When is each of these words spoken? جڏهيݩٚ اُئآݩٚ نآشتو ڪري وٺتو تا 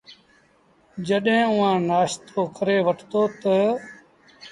جڏهيݩٚ 1.07 1.49
اُئآݩٚ 1.53 1.85
نآشتو 1.89 2.41
ڪري 2.57 2.77
وٺتو 2.87 3.21
تا 3.41 3.57